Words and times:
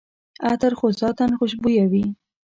عطر 0.49 0.71
خو 0.79 0.87
ذاتاً 1.01 1.25
خوشبویه 1.39 1.85
وي. 1.91 2.05